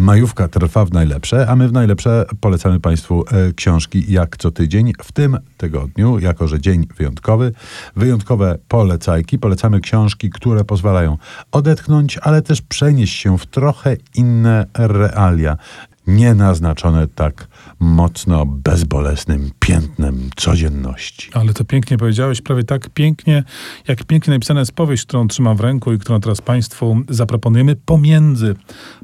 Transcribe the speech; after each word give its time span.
Majówka 0.00 0.48
trwa 0.48 0.84
w 0.84 0.92
najlepsze, 0.92 1.46
a 1.48 1.56
my 1.56 1.68
w 1.68 1.72
najlepsze 1.72 2.24
polecamy 2.40 2.80
Państwu 2.80 3.24
e, 3.30 3.52
książki 3.52 4.12
jak 4.12 4.36
co 4.36 4.50
tydzień. 4.50 4.92
W 5.02 5.12
tym 5.12 5.38
tygodniu, 5.58 6.18
jako 6.18 6.48
że 6.48 6.60
dzień 6.60 6.86
wyjątkowy, 6.96 7.52
wyjątkowe 7.96 8.58
polecajki. 8.68 9.38
Polecamy 9.38 9.80
książki, 9.80 10.30
które 10.30 10.64
pozwalają 10.64 11.18
odetchnąć, 11.52 12.18
ale 12.18 12.42
też 12.42 12.62
przenieść 12.62 13.20
się 13.20 13.38
w 13.38 13.46
trochę 13.46 13.96
inne 14.14 14.66
realia 14.74 15.56
nie 16.08 16.34
naznaczone 16.34 17.08
tak 17.08 17.48
mocno 17.80 18.46
bezbolesnym 18.46 19.50
piętnem 19.58 20.30
codzienności. 20.36 21.30
Ale 21.34 21.52
to 21.52 21.64
pięknie 21.64 21.98
powiedziałeś, 21.98 22.40
prawie 22.40 22.64
tak 22.64 22.90
pięknie, 22.90 23.44
jak 23.88 24.04
pięknie 24.04 24.34
napisana 24.34 24.60
jest 24.60 24.72
powieść, 24.72 25.04
którą 25.04 25.28
trzymam 25.28 25.56
w 25.56 25.60
ręku 25.60 25.92
i 25.92 25.98
którą 25.98 26.20
teraz 26.20 26.40
Państwu 26.40 27.00
zaproponujemy 27.08 27.76
pomiędzy 27.76 28.54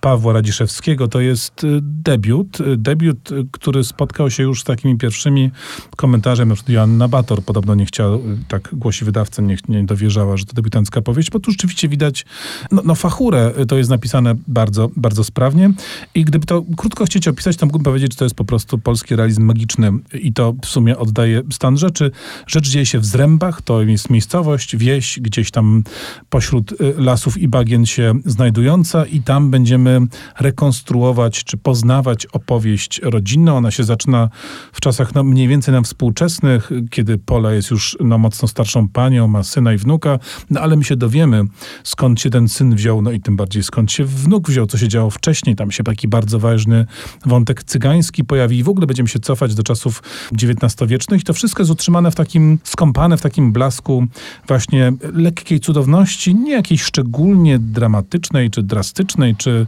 Pawła 0.00 0.32
Radziszewskiego. 0.32 1.08
To 1.08 1.20
jest 1.20 1.64
y, 1.64 1.78
debiut, 1.82 2.60
y, 2.60 2.76
debiut, 2.76 3.32
y, 3.32 3.46
który 3.52 3.84
spotkał 3.84 4.30
się 4.30 4.42
już 4.42 4.60
z 4.60 4.64
takimi 4.64 4.96
pierwszymi 4.96 5.50
komentarzami, 5.96 6.37
na 6.46 6.54
przykład 6.54 6.74
Joanna 6.74 7.08
Bator 7.08 7.42
podobno 7.42 7.74
nie 7.74 7.86
chciała, 7.86 8.18
tak 8.48 8.68
głosi 8.72 9.04
wydawca, 9.04 9.42
nie, 9.42 9.56
nie 9.68 9.84
dowierzała, 9.84 10.36
że 10.36 10.44
to 10.44 10.54
debiutancka 10.54 11.02
powieść, 11.02 11.30
bo 11.30 11.40
tu 11.40 11.50
rzeczywiście 11.50 11.88
widać, 11.88 12.26
no, 12.72 12.82
no 12.84 12.94
fachurę, 12.94 13.52
to 13.68 13.76
jest 13.76 13.90
napisane 13.90 14.34
bardzo, 14.48 14.90
bardzo 14.96 15.24
sprawnie 15.24 15.70
i 16.14 16.24
gdyby 16.24 16.46
to 16.46 16.64
krótko 16.76 17.04
chcieć 17.04 17.28
opisać, 17.28 17.56
to 17.56 17.66
mógłbym 17.66 17.84
powiedzieć, 17.84 18.12
że 18.12 18.16
to 18.16 18.24
jest 18.24 18.34
po 18.34 18.44
prostu 18.44 18.78
polski 18.78 19.16
realizm 19.16 19.42
magiczny 19.42 19.92
i 20.12 20.32
to 20.32 20.54
w 20.62 20.66
sumie 20.66 20.98
oddaje 20.98 21.42
stan 21.50 21.78
rzeczy. 21.78 22.10
Rzecz 22.46 22.68
dzieje 22.68 22.86
się 22.86 22.98
w 22.98 23.06
Zrębach, 23.06 23.62
to 23.62 23.82
jest 23.82 24.10
miejscowość, 24.10 24.76
wieś, 24.76 25.20
gdzieś 25.20 25.50
tam 25.50 25.84
pośród 26.30 26.74
lasów 26.96 27.38
i 27.38 27.48
bagien 27.48 27.86
się 27.86 28.14
znajdująca 28.24 29.04
i 29.04 29.20
tam 29.20 29.50
będziemy 29.50 30.00
rekonstruować 30.38 31.44
czy 31.44 31.56
poznawać 31.56 32.26
opowieść 32.26 33.00
rodzinną. 33.02 33.56
Ona 33.56 33.70
się 33.70 33.84
zaczyna 33.84 34.30
w 34.72 34.80
czasach 34.80 35.14
no, 35.14 35.24
mniej 35.24 35.48
więcej 35.48 35.72
nam 35.72 35.84
współczesnych, 35.84 36.27
kiedy 36.90 37.18
Pola 37.18 37.52
jest 37.52 37.70
już 37.70 37.96
no, 38.00 38.18
mocno 38.18 38.48
starszą 38.48 38.88
panią, 38.88 39.28
ma 39.28 39.42
syna 39.42 39.72
i 39.72 39.78
wnuka, 39.78 40.18
no 40.50 40.60
ale 40.60 40.76
my 40.76 40.84
się 40.84 40.96
dowiemy, 40.96 41.42
skąd 41.84 42.20
się 42.20 42.30
ten 42.30 42.48
syn 42.48 42.74
wziął, 42.74 43.02
no 43.02 43.10
i 43.10 43.20
tym 43.20 43.36
bardziej 43.36 43.62
skąd 43.62 43.92
się 43.92 44.04
wnuk 44.04 44.48
wziął, 44.48 44.66
co 44.66 44.78
się 44.78 44.88
działo 44.88 45.10
wcześniej. 45.10 45.56
Tam 45.56 45.70
się 45.70 45.84
taki 45.84 46.08
bardzo 46.08 46.38
ważny 46.38 46.86
wątek 47.26 47.64
cygański 47.64 48.24
pojawi 48.24 48.58
i 48.58 48.62
w 48.62 48.68
ogóle 48.68 48.86
będziemy 48.86 49.08
się 49.08 49.18
cofać 49.18 49.54
do 49.54 49.62
czasów 49.62 50.02
XIX-wiecznych. 50.42 51.20
I 51.20 51.24
to 51.24 51.32
wszystko 51.32 51.62
jest 51.62 51.72
utrzymane 51.72 52.10
w 52.10 52.14
takim, 52.14 52.58
skąpane 52.64 53.16
w 53.16 53.22
takim 53.22 53.52
blasku 53.52 54.06
właśnie 54.48 54.92
lekkiej 55.14 55.60
cudowności, 55.60 56.34
nie 56.34 56.52
jakiejś 56.52 56.82
szczególnie 56.82 57.58
dramatycznej, 57.58 58.50
czy 58.50 58.62
drastycznej, 58.62 59.36
czy 59.36 59.66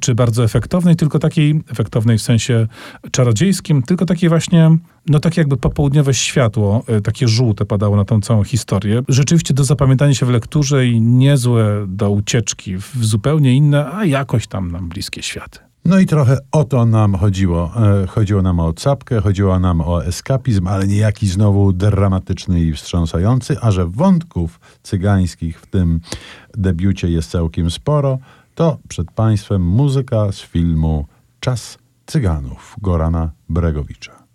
czy 0.00 0.14
bardzo 0.14 0.44
efektownej, 0.44 0.96
tylko 0.96 1.18
takiej, 1.18 1.62
efektownej 1.70 2.18
w 2.18 2.22
sensie 2.22 2.66
czarodziejskim, 3.10 3.82
tylko 3.82 4.06
takiej 4.06 4.28
właśnie 4.28 4.70
no 5.10 5.20
tak 5.20 5.36
jakby 5.36 5.56
popołudniowe 5.56 6.14
światło, 6.14 6.82
e, 6.86 7.00
takie 7.00 7.28
żółte 7.28 7.64
padało 7.64 7.96
na 7.96 8.04
tą 8.04 8.20
całą 8.20 8.44
historię. 8.44 9.02
Rzeczywiście 9.08 9.54
do 9.54 9.64
zapamiętania 9.64 10.14
się 10.14 10.26
w 10.26 10.30
lekturze 10.30 10.86
i 10.86 11.00
niezłe 11.00 11.84
do 11.88 12.10
ucieczki 12.10 12.76
w 12.76 13.04
zupełnie 13.04 13.54
inne, 13.54 13.92
a 13.92 14.04
jakoś 14.04 14.46
tam 14.46 14.72
nam 14.72 14.88
bliskie 14.88 15.22
światy. 15.22 15.58
No 15.84 15.98
i 15.98 16.06
trochę 16.06 16.38
o 16.52 16.64
to 16.64 16.86
nam 16.86 17.14
chodziło. 17.14 17.72
E, 18.02 18.06
chodziło 18.06 18.42
nam 18.42 18.60
o 18.60 18.72
capkę, 18.72 19.20
chodziło 19.20 19.58
nam 19.60 19.80
o 19.80 20.04
eskapizm, 20.04 20.66
ale 20.66 20.86
nie 20.86 20.96
jakiś 20.96 21.30
znowu 21.30 21.72
dramatyczny 21.72 22.60
i 22.60 22.72
wstrząsający, 22.72 23.56
a 23.60 23.70
że 23.70 23.86
wątków 23.86 24.60
cygańskich 24.82 25.60
w 25.60 25.66
tym 25.66 26.00
debiucie 26.54 27.10
jest 27.10 27.30
całkiem 27.30 27.70
sporo, 27.70 28.18
to 28.54 28.78
przed 28.88 29.10
Państwem 29.10 29.62
muzyka 29.62 30.32
z 30.32 30.40
filmu 30.40 31.06
Czas 31.40 31.78
Cyganów 32.06 32.76
Gorana 32.82 33.30
Bregowicza. 33.48 34.20